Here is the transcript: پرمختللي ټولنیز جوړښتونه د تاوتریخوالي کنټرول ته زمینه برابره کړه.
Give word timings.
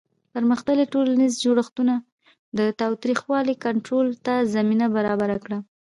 پرمختللي 0.33 0.85
ټولنیز 0.93 1.33
جوړښتونه 1.43 1.93
د 2.57 2.59
تاوتریخوالي 2.81 3.55
کنټرول 3.65 4.07
ته 4.25 4.33
زمینه 4.53 4.85
برابره 4.95 5.37
کړه. 5.43 5.59